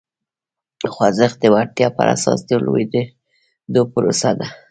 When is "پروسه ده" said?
3.93-4.47